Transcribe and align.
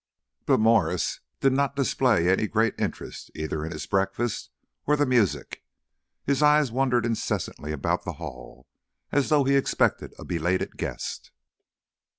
But 0.47 0.59
Mwres 0.59 1.19
did 1.41 1.53
not 1.53 1.75
display 1.75 2.27
any 2.27 2.47
great 2.47 2.73
interest 2.79 3.29
either 3.35 3.63
in 3.63 3.71
his 3.71 3.85
breakfast 3.85 4.49
or 4.87 4.95
the 4.95 5.05
music; 5.05 5.61
his 6.25 6.41
eye 6.41 6.63
wandered 6.71 7.05
incessantly 7.05 7.71
about 7.71 8.03
the 8.03 8.13
hall, 8.13 8.67
as 9.11 9.29
though 9.29 9.43
he 9.43 9.55
expected 9.55 10.15
a 10.17 10.25
belated 10.25 10.75
guest. 10.75 11.29